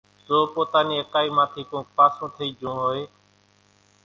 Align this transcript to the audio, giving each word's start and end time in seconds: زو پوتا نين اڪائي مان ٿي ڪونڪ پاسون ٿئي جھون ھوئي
زو 0.27 0.37
پوتا 0.53 0.79
نين 0.87 0.99
اڪائي 1.03 1.29
مان 1.35 1.47
ٿي 1.53 1.61
ڪونڪ 1.69 1.87
پاسون 1.97 2.29
ٿئي 2.35 2.49
جھون 2.59 2.75
ھوئي 2.83 3.03